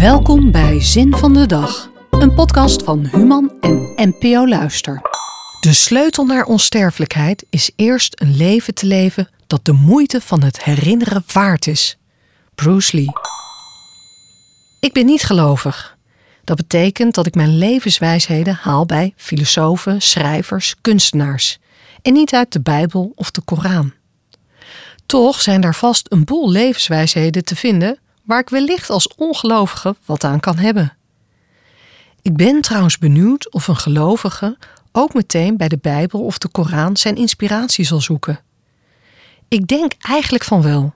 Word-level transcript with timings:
Welkom 0.00 0.50
bij 0.50 0.80
Zin 0.80 1.16
van 1.16 1.34
de 1.34 1.46
Dag, 1.46 1.90
een 2.10 2.34
podcast 2.34 2.82
van 2.82 3.06
Human 3.06 3.52
en 3.60 3.92
NPO 3.96 4.48
Luister. 4.48 5.00
De 5.60 5.72
sleutel 5.72 6.24
naar 6.24 6.44
onsterfelijkheid 6.44 7.46
is 7.50 7.70
eerst 7.76 8.20
een 8.20 8.36
leven 8.36 8.74
te 8.74 8.86
leven 8.86 9.28
dat 9.46 9.64
de 9.64 9.72
moeite 9.72 10.20
van 10.20 10.42
het 10.42 10.64
herinneren 10.64 11.24
waard 11.32 11.66
is. 11.66 11.98
Bruce 12.54 12.96
Lee. 12.96 13.12
Ik 14.80 14.92
ben 14.92 15.06
niet 15.06 15.22
gelovig. 15.22 15.96
Dat 16.44 16.56
betekent 16.56 17.14
dat 17.14 17.26
ik 17.26 17.34
mijn 17.34 17.58
levenswijsheden 17.58 18.58
haal 18.60 18.86
bij 18.86 19.12
filosofen, 19.16 20.02
schrijvers, 20.02 20.74
kunstenaars 20.80 21.58
en 22.02 22.12
niet 22.12 22.34
uit 22.34 22.52
de 22.52 22.60
Bijbel 22.60 23.12
of 23.14 23.30
de 23.30 23.40
Koran. 23.40 23.92
Toch 25.06 25.40
zijn 25.40 25.60
daar 25.60 25.74
vast 25.74 26.06
een 26.12 26.24
boel 26.24 26.50
levenswijsheden 26.50 27.44
te 27.44 27.56
vinden 27.56 27.98
waar 28.22 28.40
ik 28.40 28.48
wellicht 28.48 28.90
als 28.90 29.14
ongelovige 29.14 29.96
wat 30.04 30.24
aan 30.24 30.40
kan 30.40 30.56
hebben. 30.56 30.96
Ik 32.22 32.36
ben 32.36 32.60
trouwens 32.60 32.98
benieuwd 32.98 33.52
of 33.52 33.68
een 33.68 33.76
gelovige 33.76 34.56
ook 34.92 35.14
meteen 35.14 35.56
bij 35.56 35.68
de 35.68 35.78
Bijbel 35.78 36.24
of 36.24 36.38
de 36.38 36.48
Koran 36.48 36.96
zijn 36.96 37.16
inspiratie 37.16 37.84
zal 37.84 38.00
zoeken. 38.00 38.40
Ik 39.48 39.66
denk 39.66 39.92
eigenlijk 39.98 40.44
van 40.44 40.62
wel. 40.62 40.94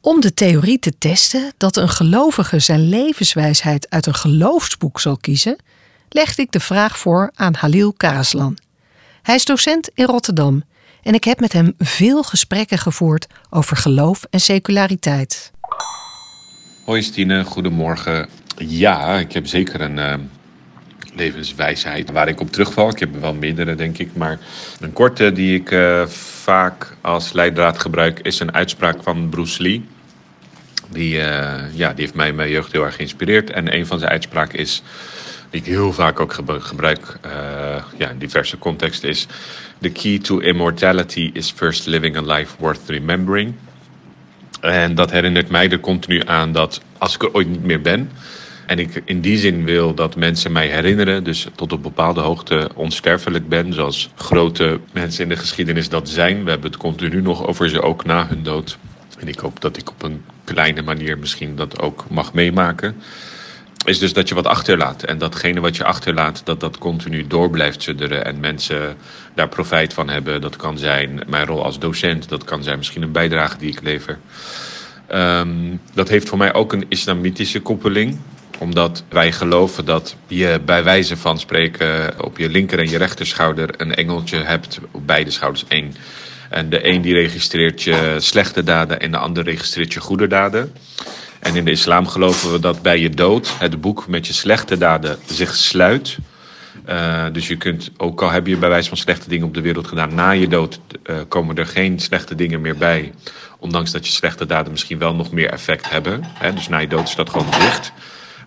Om 0.00 0.20
de 0.20 0.34
theorie 0.34 0.78
te 0.78 0.98
testen 0.98 1.52
dat 1.56 1.76
een 1.76 1.88
gelovige 1.88 2.58
zijn 2.58 2.88
levenswijsheid 2.88 3.90
uit 3.90 4.06
een 4.06 4.14
geloofsboek 4.14 5.00
zal 5.00 5.16
kiezen, 5.16 5.56
legde 6.08 6.42
ik 6.42 6.52
de 6.52 6.60
vraag 6.60 6.98
voor 6.98 7.30
aan 7.34 7.54
Halil 7.54 7.92
Karaslan. 7.92 8.58
Hij 9.22 9.34
is 9.34 9.44
docent 9.44 9.90
in 9.94 10.04
Rotterdam 10.04 10.62
en 11.02 11.14
ik 11.14 11.24
heb 11.24 11.40
met 11.40 11.52
hem 11.52 11.74
veel 11.78 12.22
gesprekken 12.22 12.78
gevoerd 12.78 13.26
over 13.50 13.76
geloof 13.76 14.24
en 14.30 14.40
seculariteit. 14.40 15.52
Hoi 16.84 17.02
Stine, 17.02 17.44
goedemorgen. 17.44 18.28
Ja, 18.56 19.18
ik 19.18 19.32
heb 19.32 19.46
zeker 19.46 19.80
een 19.80 19.96
uh, 19.96 20.14
levenswijsheid 21.14 22.10
waar 22.10 22.28
ik 22.28 22.40
op 22.40 22.50
terugval. 22.50 22.88
Ik 22.88 22.98
heb 22.98 23.14
er 23.14 23.20
wel 23.20 23.34
meerdere, 23.34 23.74
denk 23.74 23.98
ik. 23.98 24.14
Maar 24.14 24.38
een 24.80 24.92
korte 24.92 25.32
die 25.32 25.54
ik 25.58 25.70
uh, 25.70 26.06
vaak 26.06 26.96
als 27.00 27.32
leidraad 27.32 27.78
gebruik 27.78 28.20
is 28.20 28.40
een 28.40 28.54
uitspraak 28.54 29.02
van 29.02 29.28
Bruce 29.28 29.62
Lee. 29.62 29.84
Die, 30.90 31.16
uh, 31.16 31.22
ja, 31.72 31.88
die 31.92 32.04
heeft 32.04 32.14
mij 32.14 32.28
in 32.28 32.34
mijn 32.34 32.50
jeugd 32.50 32.72
heel 32.72 32.84
erg 32.84 32.96
geïnspireerd. 32.96 33.50
En 33.50 33.74
een 33.74 33.86
van 33.86 33.98
zijn 33.98 34.10
uitspraken 34.10 34.58
is, 34.58 34.82
die 35.50 35.60
ik 35.60 35.66
heel 35.66 35.92
vaak 35.92 36.20
ook 36.20 36.32
gebruik 36.46 37.18
ja, 37.96 38.10
in 38.10 38.18
diverse 38.18 38.58
contexten, 38.58 39.08
is... 39.08 39.26
The 39.80 39.90
key 39.90 40.18
to 40.18 40.38
immortality 40.38 41.30
is 41.32 41.50
first 41.50 41.86
living 41.86 42.16
a 42.16 42.36
life 42.36 42.54
worth 42.58 42.88
remembering. 42.88 43.54
En 44.60 44.94
dat 44.94 45.10
herinnert 45.10 45.48
mij 45.48 45.70
er 45.70 45.80
continu 45.80 46.22
aan 46.26 46.52
dat 46.52 46.80
als 46.98 47.14
ik 47.14 47.22
er 47.22 47.34
ooit 47.34 47.48
niet 47.48 47.62
meer 47.62 47.80
ben. 47.80 48.10
En 48.66 48.78
ik 48.78 49.02
in 49.04 49.20
die 49.20 49.38
zin 49.38 49.64
wil 49.64 49.94
dat 49.94 50.16
mensen 50.16 50.52
mij 50.52 50.68
herinneren, 50.68 51.24
dus 51.24 51.46
tot 51.54 51.72
op 51.72 51.82
bepaalde 51.82 52.20
hoogte 52.20 52.70
onsterfelijk 52.74 53.48
ben, 53.48 53.72
zoals 53.72 54.10
grote 54.14 54.80
mensen 54.92 55.22
in 55.22 55.28
de 55.28 55.36
geschiedenis 55.36 55.88
dat 55.88 56.08
zijn. 56.08 56.44
We 56.44 56.50
hebben 56.50 56.70
het 56.70 56.80
continu 56.80 57.22
nog 57.22 57.46
over 57.46 57.68
ze 57.68 57.82
ook 57.82 58.04
na 58.04 58.26
hun 58.28 58.42
dood. 58.42 58.78
En 59.18 59.28
ik 59.28 59.38
hoop 59.38 59.60
dat 59.60 59.76
ik 59.76 59.90
op 59.90 60.02
een 60.02 60.24
kleine 60.44 60.82
manier 60.82 61.18
misschien 61.18 61.56
dat 61.56 61.80
ook 61.80 62.04
mag 62.10 62.32
meemaken 62.32 62.96
is 63.90 63.98
dus 63.98 64.12
dat 64.12 64.28
je 64.28 64.34
wat 64.34 64.46
achterlaat. 64.46 65.02
En 65.02 65.18
datgene 65.18 65.60
wat 65.60 65.76
je 65.76 65.84
achterlaat, 65.84 66.40
dat 66.44 66.60
dat 66.60 66.78
continu 66.78 67.26
door 67.26 67.50
blijft 67.50 67.82
sudderen. 67.82 68.24
En 68.24 68.40
mensen 68.40 68.96
daar 69.34 69.48
profijt 69.48 69.92
van 69.92 70.08
hebben. 70.08 70.40
Dat 70.40 70.56
kan 70.56 70.78
zijn 70.78 71.22
mijn 71.26 71.46
rol 71.46 71.64
als 71.64 71.78
docent. 71.78 72.28
Dat 72.28 72.44
kan 72.44 72.62
zijn 72.62 72.78
misschien 72.78 73.02
een 73.02 73.12
bijdrage 73.12 73.58
die 73.58 73.70
ik 73.70 73.82
lever. 73.82 74.18
Um, 75.14 75.80
dat 75.94 76.08
heeft 76.08 76.28
voor 76.28 76.38
mij 76.38 76.54
ook 76.54 76.72
een 76.72 76.86
islamitische 76.88 77.60
koppeling 77.60 78.18
omdat 78.58 79.04
wij 79.08 79.32
geloven 79.32 79.84
dat 79.84 80.16
je 80.26 80.60
bij 80.64 80.84
wijze 80.84 81.16
van 81.16 81.38
spreken 81.38 82.14
op 82.24 82.38
je 82.38 82.48
linker 82.48 82.78
en 82.78 82.90
je 82.90 82.98
rechterschouder 82.98 83.70
een 83.76 83.94
engeltje 83.94 84.38
hebt. 84.38 84.78
Op 84.90 85.06
beide 85.06 85.30
schouders 85.30 85.64
één. 85.68 85.94
En 86.50 86.70
de 86.70 86.86
een 86.86 87.02
die 87.02 87.14
registreert 87.14 87.82
je 87.82 88.16
slechte 88.18 88.62
daden 88.62 89.00
en 89.00 89.10
de 89.10 89.16
ander 89.16 89.44
registreert 89.44 89.92
je 89.92 90.00
goede 90.00 90.26
daden. 90.26 90.72
En 91.40 91.56
in 91.56 91.64
de 91.64 91.70
islam 91.70 92.06
geloven 92.06 92.52
we 92.52 92.60
dat 92.60 92.82
bij 92.82 92.98
je 92.98 93.10
dood 93.10 93.58
het 93.58 93.80
boek 93.80 94.08
met 94.08 94.26
je 94.26 94.32
slechte 94.32 94.78
daden 94.78 95.18
zich 95.26 95.54
sluit. 95.54 96.18
Uh, 96.88 97.24
dus 97.32 97.48
je 97.48 97.56
kunt, 97.56 97.90
ook 97.96 98.22
al 98.22 98.30
heb 98.30 98.46
je 98.46 98.56
bij 98.56 98.68
wijze 98.68 98.88
van 98.88 98.98
slechte 98.98 99.28
dingen 99.28 99.46
op 99.46 99.54
de 99.54 99.60
wereld 99.60 99.86
gedaan, 99.86 100.14
na 100.14 100.30
je 100.30 100.48
dood 100.48 100.80
uh, 101.04 101.16
komen 101.28 101.56
er 101.56 101.66
geen 101.66 101.98
slechte 101.98 102.34
dingen 102.34 102.60
meer 102.60 102.76
bij. 102.76 103.12
Ondanks 103.58 103.90
dat 103.90 104.06
je 104.06 104.12
slechte 104.12 104.46
daden 104.46 104.72
misschien 104.72 104.98
wel 104.98 105.14
nog 105.14 105.32
meer 105.32 105.50
effect 105.50 105.90
hebben. 105.90 106.20
Hè? 106.24 106.54
Dus 106.54 106.68
na 106.68 106.78
je 106.78 106.88
dood 106.88 107.08
is 107.08 107.14
dat 107.14 107.30
gewoon 107.30 107.50
dicht. 107.50 107.92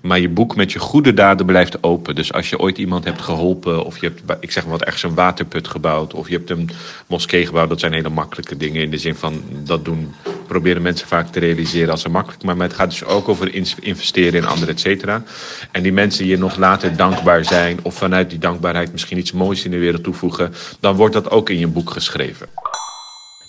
Maar 0.03 0.19
je 0.19 0.30
boek 0.30 0.56
met 0.56 0.72
je 0.72 0.80
goede 0.80 1.14
daden 1.14 1.46
blijft 1.46 1.84
open. 1.84 2.16
Dus 2.16 2.34
als 2.34 2.50
je 2.50 2.59
ooit 2.59 2.78
iemand 2.78 3.03
hebt 3.03 3.22
geholpen, 3.22 3.86
of 3.86 4.00
je 4.00 4.06
hebt, 4.06 4.44
ik 4.44 4.52
zeg 4.52 4.64
maar 4.64 4.72
wat, 4.72 4.84
ergens 4.84 5.03
een 5.03 5.14
waterput 5.14 5.68
gebouwd, 5.68 6.14
of 6.14 6.30
je 6.30 6.36
hebt 6.36 6.50
een 6.50 6.69
moskee 7.08 7.46
gebouwd, 7.46 7.69
dat 7.69 7.80
zijn 7.80 7.94
hele 7.94 8.09
makkelijke 8.09 8.58
dingen. 8.58 8.81
In 8.81 8.91
de 8.91 8.97
zin 8.97 9.16
van 9.16 9.41
dat 9.50 9.86
doen, 9.86 10.14
proberen 10.47 10.81
mensen 10.81 11.08
vaak 11.08 11.28
te 11.28 11.40
realiseren 11.40 11.90
als 11.90 12.02
ze 12.02 12.09
makkelijk. 12.09 12.44
Maar 12.44 12.58
het 12.58 12.74
gaat 12.74 12.90
dus 12.90 13.03
ook 13.03 13.30
over 13.30 13.53
investeren 13.80 14.41
in 14.41 14.47
anderen, 14.47 14.74
et 14.74 14.80
cetera. 14.80 15.24
En 15.72 15.84
die 15.84 15.94
mensen 15.94 16.24
die 16.24 16.31
je 16.31 16.38
nog 16.38 16.58
later 16.58 16.96
dankbaar 16.96 17.46
zijn, 17.46 17.80
of 17.81 17.96
vanuit 17.96 18.30
die 18.30 18.40
dankbaarheid 18.40 18.91
misschien 18.91 19.18
iets 19.18 19.31
moois 19.31 19.66
in 19.66 19.72
de 19.72 19.78
wereld 19.78 20.03
toevoegen, 20.03 20.53
dan 20.80 20.96
wordt 20.96 21.14
dat 21.14 21.30
ook 21.30 21.50
in 21.50 21.59
je 21.59 21.68
boek 21.68 21.90
geschreven. 21.90 22.47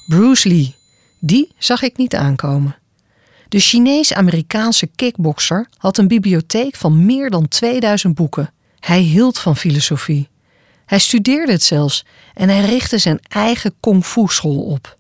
Bruce 0.06 0.48
Lee, 0.48 0.74
die 1.20 1.52
zag 1.58 1.82
ik 1.82 1.96
niet 1.96 2.14
aankomen. 2.14 2.76
De 3.48 3.58
Chinees-Amerikaanse 3.58 4.86
kickbokser 4.86 5.68
had 5.76 5.98
een 5.98 6.08
bibliotheek 6.08 6.76
van 6.76 7.06
meer 7.06 7.30
dan 7.30 7.48
2000 7.48 8.14
boeken. 8.14 8.52
Hij 8.78 9.00
hield 9.00 9.38
van 9.38 9.56
filosofie. 9.56 10.28
Hij 10.86 10.98
studeerde 10.98 11.52
het 11.52 11.62
zelfs 11.62 12.04
en 12.34 12.48
hij 12.48 12.64
richtte 12.64 12.98
zijn 12.98 13.20
eigen 13.28 13.74
kung 13.80 14.04
fu 14.04 14.26
school 14.28 14.62
op. 14.62 14.96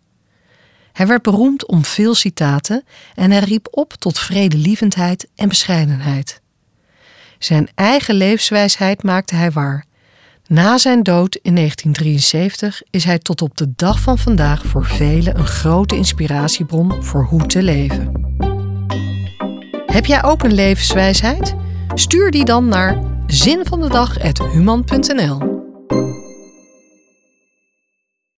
Hij 0.92 1.06
werd 1.06 1.22
beroemd 1.22 1.66
om 1.66 1.84
veel 1.84 2.14
citaten 2.14 2.84
en 3.14 3.30
hij 3.30 3.40
riep 3.40 3.68
op 3.70 3.92
tot 3.92 4.18
vredelievendheid 4.18 5.28
en 5.34 5.48
bescheidenheid. 5.48 6.40
Zijn 7.38 7.68
eigen 7.74 8.14
levenswijsheid 8.14 9.02
maakte 9.02 9.34
hij 9.34 9.50
waar. 9.50 9.84
Na 10.46 10.78
zijn 10.78 11.02
dood 11.02 11.38
in 11.42 11.54
1973 11.54 12.82
is 12.90 13.04
hij 13.04 13.18
tot 13.18 13.42
op 13.42 13.56
de 13.56 13.72
dag 13.76 14.00
van 14.00 14.18
vandaag 14.18 14.64
voor 14.64 14.86
velen 14.86 15.38
een 15.38 15.46
grote 15.46 15.96
inspiratiebron 15.96 17.02
voor 17.02 17.24
hoe 17.24 17.46
te 17.46 17.62
leven. 17.62 18.23
Heb 19.94 20.06
jij 20.06 20.24
ook 20.24 20.42
een 20.42 20.54
levenswijsheid? 20.54 21.54
Stuur 21.94 22.30
die 22.30 22.44
dan 22.44 22.68
naar 22.68 22.98
zinvandedag.human.nl 23.26 25.53